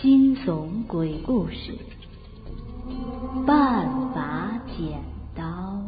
[0.00, 1.78] 惊悚鬼故事，
[3.46, 5.00] 半把剪
[5.36, 5.80] 刀。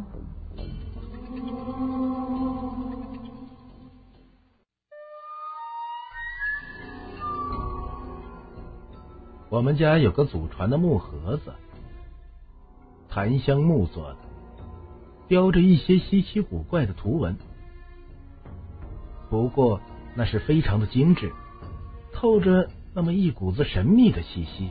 [9.50, 11.52] 我们家有个祖传的木盒子，
[13.08, 14.16] 檀香木做的，
[15.26, 17.36] 雕着一些稀奇古怪的图文。
[19.34, 19.80] 不过
[20.14, 21.32] 那是非常的精致，
[22.12, 24.70] 透着那么一股子神秘的气息。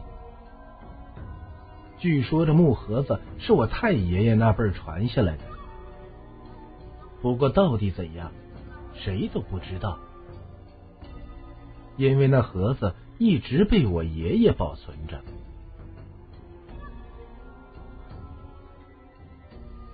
[1.99, 5.44] 据说这木盒子是我太爷爷那辈传下来的，
[7.21, 8.31] 不过到底怎样，
[8.94, 9.99] 谁都不知道，
[11.98, 12.93] 因为那盒子。
[13.20, 15.21] 一直被我爷爷保存着。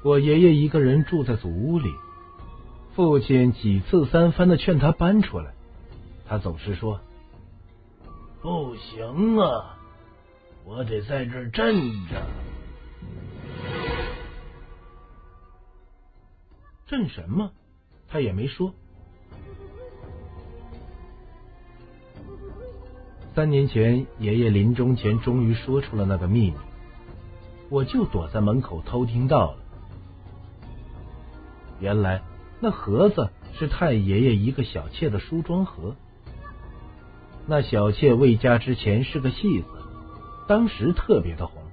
[0.03, 1.89] 我爷爷一个人住在祖屋里，
[2.99, 5.53] 父亲几次三番的劝他搬出来，
[6.27, 6.99] 他总是说
[8.43, 9.77] ：“不行啊，
[10.65, 12.21] 我得在这儿镇着。”
[16.87, 17.51] 镇什么？
[18.09, 18.73] 他也没说。
[23.33, 26.57] 三年前，爷爷临终前终于说出了那个秘密，
[27.69, 29.57] 我就躲在门口偷听到了。
[31.79, 32.21] 原来
[32.59, 35.95] 那盒子是太爷爷一个小妾的梳妆盒。
[37.47, 39.67] 那小妾未嫁之前是个戏子，
[40.47, 41.63] 当时特别的红，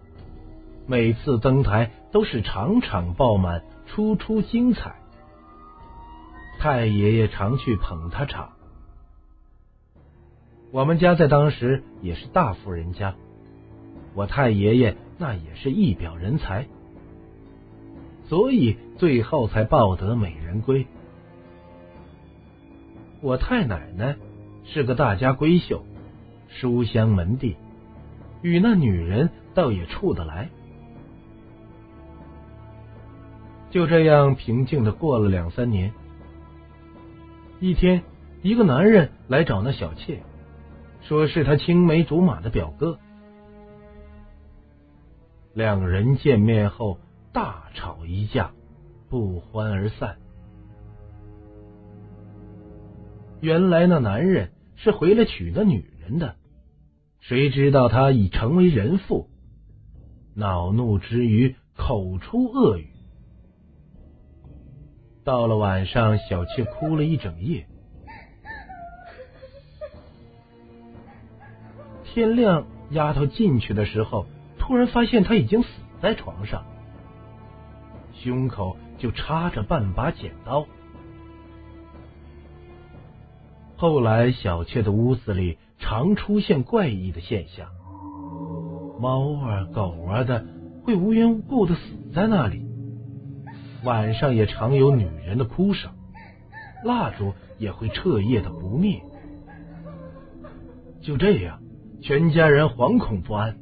[0.86, 4.96] 每次登台都是场场爆满，出出精彩。
[6.58, 8.52] 太爷爷常去捧她场。
[10.72, 13.14] 我们家在当时也是大富人家，
[14.14, 16.66] 我太爷爷那也是一表人才，
[18.28, 20.86] 所以最后才抱得美人归。
[23.20, 24.16] 我太奶奶
[24.64, 25.84] 是个大家闺秀，
[26.48, 27.56] 书香门第，
[28.42, 30.48] 与那女人倒也处得来。
[33.70, 35.92] 就这样平静的过了两三年，
[37.60, 38.02] 一天，
[38.42, 40.22] 一个男人来找那小妾。
[41.02, 42.98] 说是他青梅竹马的表哥，
[45.54, 46.98] 两人见面后
[47.36, 48.50] 大吵一架，
[49.10, 50.16] 不欢而散。
[53.42, 56.36] 原来那男人是回来娶那女人的，
[57.20, 59.28] 谁知道他已成为人妇，
[60.34, 62.88] 恼怒之余口出恶语。
[65.22, 67.66] 到了晚上，小妾哭了一整夜。
[72.04, 74.24] 天亮，丫头进去的时候，
[74.58, 75.68] 突然发现他已经死
[76.00, 76.64] 在床上，
[78.22, 80.66] 胸口就插着半把剪刀。
[83.76, 87.68] 后来，小妾的屋子里常出现怪异的现象，
[89.00, 90.44] 猫啊狗啊的
[90.82, 91.80] 会无缘无故的死
[92.14, 92.66] 在那里，
[93.84, 95.92] 晚上也常有女人的哭声，
[96.84, 99.02] 蜡烛也会彻夜的不灭。
[101.02, 101.60] 就这样。
[102.02, 103.56] 全家人惶恐不安，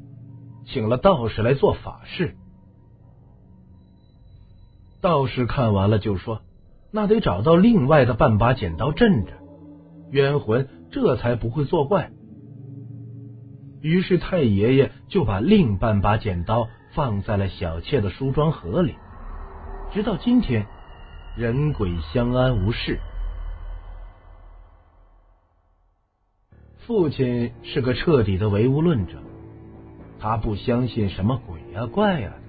[0.66, 2.37] 请了道士来做法事。
[5.04, 6.41] 道士看完了就说
[6.91, 9.32] ：“那得找到另外的半把剪刀镇着，
[10.10, 12.10] 冤魂这才不会作怪。”
[13.82, 18.94] 于是太爷爷就把另半把剪刀放在了小妾的梳妆盒里，
[19.93, 20.66] 直到今天，
[21.37, 22.98] 人鬼相安无事。
[26.87, 29.19] 父亲是个彻底的唯物论者，
[30.19, 32.43] 他不相信什么鬼呀怪呀的。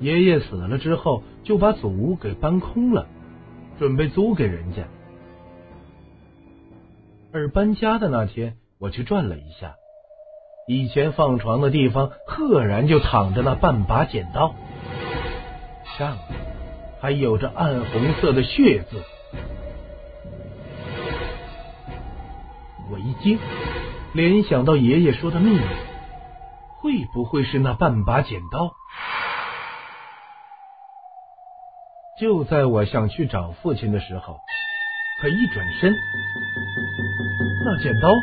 [0.00, 3.06] 爷爷死了之后，就把祖屋给搬空了，
[3.78, 4.82] 准备租给人家。
[7.32, 9.76] 而搬家的那天，我去转了一下，
[10.66, 14.56] 以前放床的地方，赫然就躺着那半把剪刀，
[15.96, 16.40] 上面
[17.00, 19.00] 还有着暗红色的血渍。
[22.90, 23.38] 我一惊，
[24.14, 25.60] 联想到爷爷说的秘密，
[26.80, 28.74] 会不会是那半把剪刀？
[32.18, 34.40] 就在我想去找父亲的时候，
[35.20, 35.94] 可一转身，
[37.62, 38.14] 那剪刀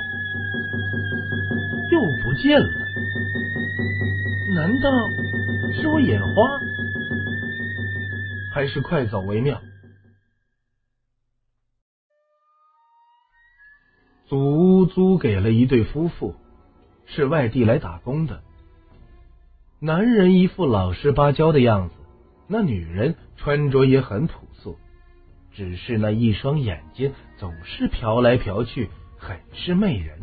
[1.91, 2.67] 又不见了。
[4.55, 4.89] 难道
[5.79, 6.33] 是我眼花？
[8.51, 9.61] 还是快走为妙？
[14.25, 16.33] 祖屋租给了一对夫妇，
[17.05, 18.41] 是外地来打工的。
[19.79, 21.95] 男人一副老实巴交的样子，
[22.47, 24.77] 那女人穿着也很朴素，
[25.53, 30.19] 只是那一双眼睛总是瞟来瞟去，很是媚人。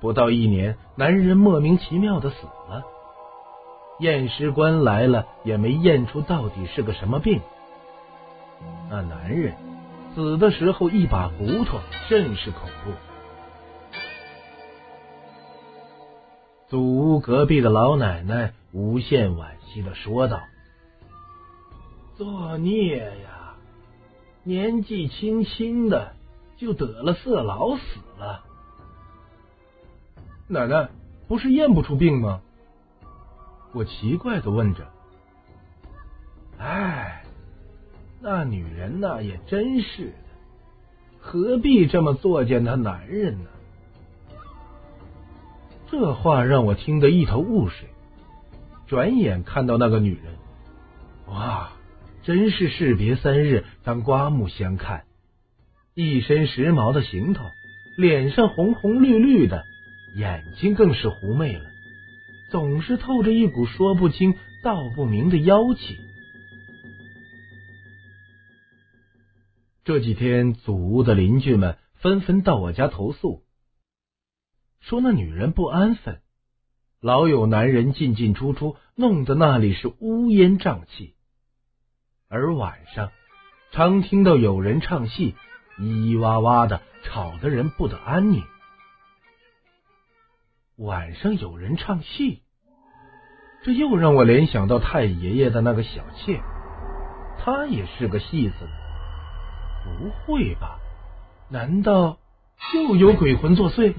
[0.00, 2.82] 不到一年，男人莫名其妙的死了，
[4.00, 7.40] 验尸官来了也没验出到底是个什么病。
[8.90, 9.54] 那男人
[10.14, 11.78] 死的时候一把骨头，
[12.08, 12.92] 甚是恐怖。
[16.72, 20.40] 祖屋隔壁的老奶奶无限惋惜的说道
[22.16, 23.56] ：“作孽呀，
[24.42, 26.14] 年纪轻轻的
[26.56, 27.82] 就得了色老死
[28.18, 28.42] 了。”
[30.48, 30.88] 奶奶
[31.28, 32.40] 不是验不出病吗？
[33.74, 34.88] 我奇怪的问着。
[36.58, 37.22] 哎，
[38.22, 40.14] 那女人呐也真是的，
[41.20, 43.50] 何必这么作践她男人呢？
[45.92, 47.86] 这话让我听得一头雾水。
[48.86, 50.36] 转眼看到那个女人，
[51.26, 51.70] 哇，
[52.22, 55.04] 真是士别三日当刮目相看，
[55.94, 57.44] 一身时髦的行头，
[57.98, 59.64] 脸上红红绿绿的，
[60.16, 61.64] 眼睛更是狐媚了，
[62.50, 65.98] 总是透着一股说不清道不明的妖气。
[69.84, 73.42] 这几天，祖屋的邻居们纷纷到我家投诉。
[74.82, 76.20] 说那女人不安分，
[77.00, 81.14] 老有男人进进出出，弄得那里是乌烟瘴气。
[82.28, 83.10] 而晚上
[83.70, 85.36] 常听到有人唱戏，
[85.78, 88.42] 咿咿哇哇的，吵得人不得安宁。
[90.76, 92.42] 晚上有人唱戏，
[93.62, 96.40] 这又让我联想到太爷爷的那个小妾，
[97.38, 98.68] 她也是个戏子。
[99.84, 100.80] 不会吧？
[101.48, 102.18] 难道
[102.74, 103.94] 又有鬼魂作祟？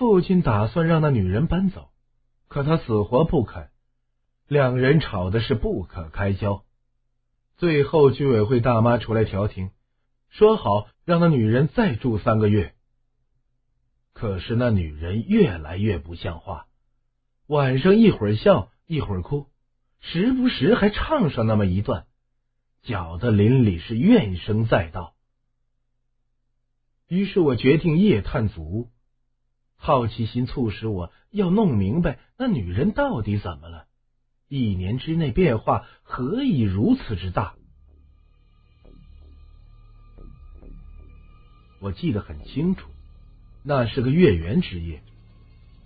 [0.00, 1.90] 父亲打算让那女人搬走，
[2.48, 3.68] 可他死活不肯，
[4.48, 6.64] 两人吵的是不可开交。
[7.58, 9.72] 最后居委会大妈出来调停，
[10.30, 12.72] 说好让那女人再住三个月。
[14.14, 16.66] 可是那女人越来越不像话，
[17.46, 19.48] 晚上一会儿笑一会儿哭，
[20.00, 22.06] 时不时还唱上那么一段，
[22.80, 25.14] 搅得邻里是怨声载道。
[27.06, 28.90] 于是我决定夜探祖屋。
[29.82, 33.86] 好奇心促使我要弄明白那女人到底怎么了，
[34.46, 37.54] 一年之内变化何以如此之大？
[41.80, 42.90] 我记得很清楚，
[43.64, 45.02] 那是个月圆之夜，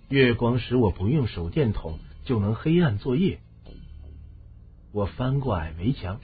[0.09, 3.39] 月光使我不用手电筒就能黑暗作业。
[4.91, 6.19] 我翻过矮围墙，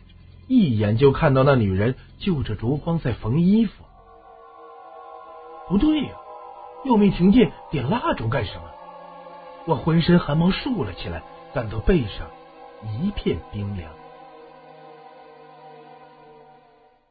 [0.49, 3.85] 一眼就看到那女人就着烛光在缝衣服。
[5.69, 6.17] 不对呀！
[6.83, 8.63] 又没停电，点蜡烛干什么？
[9.65, 11.21] 我浑身汗毛竖了起来，
[11.53, 12.27] 感到背上
[12.83, 13.91] 一片冰凉。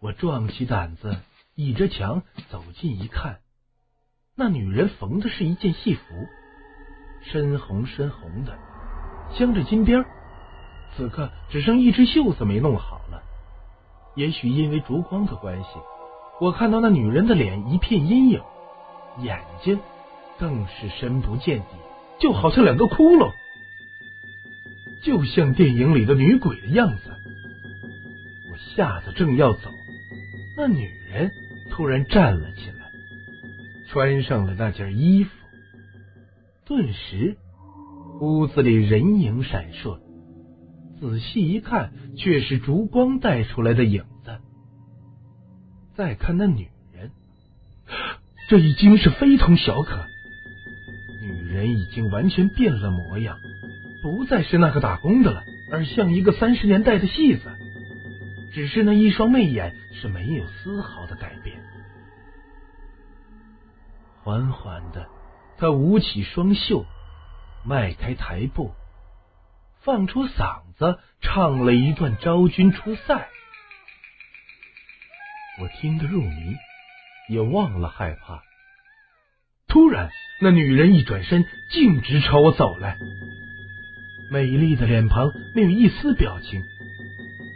[0.01, 1.17] 我壮起胆子，
[1.55, 3.39] 倚着墙走近一看，
[4.35, 6.03] 那女人缝的是一件戏服，
[7.23, 8.59] 深红深红的，
[9.35, 10.05] 镶着金边
[10.97, 13.23] 此刻只剩一只袖子没弄好了。
[14.17, 15.69] 也许因为烛光的关系，
[16.41, 18.43] 我看到那女人的脸一片阴影。
[19.19, 19.79] 眼睛
[20.39, 21.67] 更是深不见底，
[22.21, 23.33] 就好像两个窟窿，
[25.03, 27.11] 就像电影里的女鬼的样子。
[28.51, 29.71] 我吓得正要走，
[30.57, 31.31] 那女人
[31.71, 32.91] 突然站了起来，
[33.89, 35.31] 穿上了那件衣服，
[36.65, 37.37] 顿时
[38.21, 39.99] 屋子里人影闪烁。
[41.01, 44.39] 仔细一看，却是烛光带出来的影子。
[45.95, 46.69] 再看那女。
[48.51, 50.09] 这已经是非同小可，
[51.21, 53.39] 女人已经完全变了模样，
[54.03, 57.49] 不再是那个打工的了，而像一个三十年代的戏子。
[58.53, 61.63] 只是那一双媚眼是没有丝毫的改变。
[64.25, 65.07] 缓缓的，
[65.57, 66.85] 她舞起双袖，
[67.65, 68.73] 迈开台步，
[69.83, 73.15] 放出嗓子唱了一段《昭君出塞》，
[75.63, 76.57] 我听得入迷。
[77.31, 78.43] 也忘了害怕。
[79.69, 80.11] 突然，
[80.41, 82.99] 那女人一转身，径直朝我走来，
[84.33, 86.65] 美丽的脸庞没有一丝表情，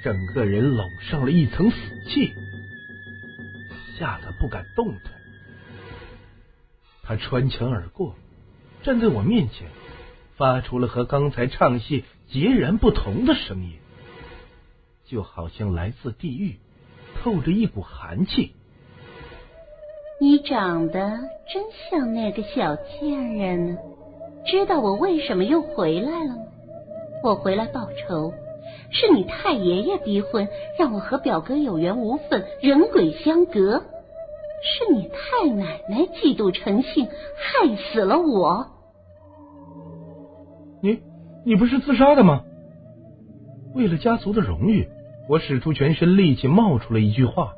[0.05, 1.77] 整个人笼上了一层死
[2.07, 2.35] 气，
[3.99, 5.13] 吓得不敢动弹。
[7.03, 8.15] 她穿墙而过，
[8.85, 9.67] 站在我面前，
[10.37, 13.73] 发出了和刚才唱戏截然不同的声音，
[15.05, 16.61] 就好像来自地狱，
[17.17, 18.53] 透着一股寒气。
[20.25, 23.79] 你长得真像那个小贱人呢，
[24.47, 26.43] 知道我为什么又回来了吗？
[27.23, 28.33] 我回来报仇。
[28.91, 33.83] 是你太爷爷逼婚，让我和表哥有缘无分，人鬼相隔。
[34.63, 38.67] 是你太奶奶嫉妒成性，害死了我。
[40.81, 41.01] 你，
[41.45, 42.45] 你不是自杀的吗？
[43.75, 44.89] 为了家族的荣誉，
[45.29, 47.53] 我使出全身力气，冒出了一句话。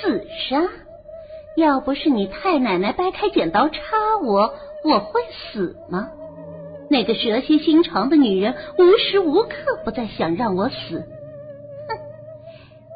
[0.00, 0.68] 自杀？
[1.56, 3.78] 要不是你太奶奶掰开剪刀插
[4.22, 4.52] 我，
[4.84, 6.10] 我会死吗？
[6.88, 9.50] 那个蛇蝎心肠的女人，无时无刻
[9.84, 11.00] 不在想让我死。
[11.00, 11.98] 哼，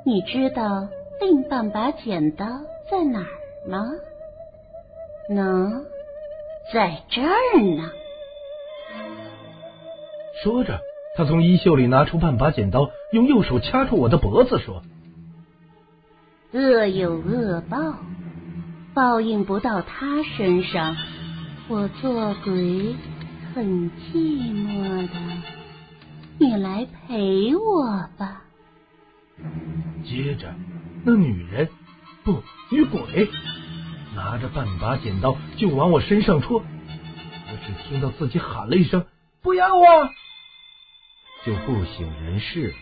[0.05, 0.89] 你知道
[1.21, 2.47] 另半把剪刀
[2.91, 3.91] 在哪儿吗？
[5.29, 5.85] 喏，
[6.73, 7.91] 在这儿呢。
[10.43, 10.81] 说着，
[11.17, 14.83] 他从衣袖里拿出半把剪刀，用右手掐住我的脖子，说
[16.53, 17.97] ：“恶有恶报，
[18.95, 20.97] 报应不到他身上，
[21.69, 22.97] 我做鬼。”
[23.53, 25.15] 很寂寞的，
[26.39, 28.45] 你来陪我吧。
[30.05, 30.55] 接着，
[31.05, 31.69] 那女人
[32.23, 33.29] 不女鬼
[34.15, 39.05] 拿着半把剪刀就往我身上戳，我只听到自己喊了一声
[39.43, 40.11] “不要啊”，
[41.45, 42.75] 就不省人事了。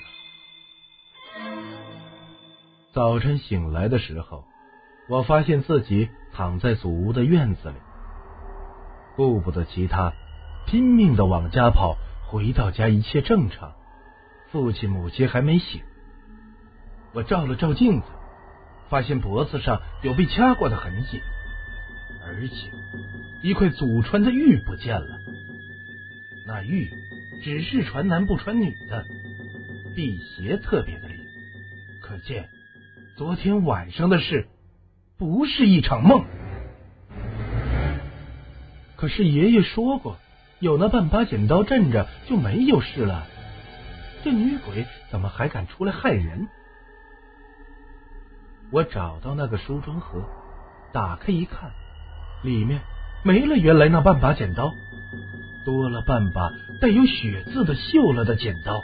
[2.95, 4.45] 早晨醒来的时候，
[5.11, 7.75] 我发现自己躺在祖屋的院子里，
[9.15, 10.15] 顾不得其他。
[10.67, 13.75] 拼命的往家跑，回到家一切正常，
[14.51, 15.83] 父亲母亲还没醒。
[17.13, 18.07] 我照了照镜子，
[18.89, 21.21] 发现脖子上有被掐过的痕迹，
[22.27, 22.55] 而且
[23.43, 25.19] 一块祖传的玉不见了。
[26.47, 26.91] 那玉
[27.43, 29.07] 只是传男不传女的，
[29.95, 31.19] 辟邪特别的灵，
[32.01, 32.49] 可见
[33.19, 34.47] 昨天晚上的事
[35.19, 36.25] 不是一场梦。
[38.95, 40.17] 可是爷爷说过。
[40.61, 43.25] 有那半把剪刀镇着就没有事了，
[44.25, 46.49] 这女鬼怎么还敢出来害人？
[48.73, 50.21] 我找到那个梳妆盒，
[50.93, 51.71] 打开一看，
[52.43, 52.81] 里面
[53.25, 54.73] 没了原来那半把剪刀，
[55.65, 58.83] 多了半把带有血渍的锈了的剪刀。